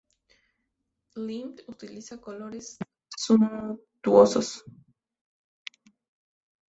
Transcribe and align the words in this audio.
Klimt 1.15 1.59
utiliza 1.67 2.17
colores 2.19 2.79
suntuosos. 3.15 4.65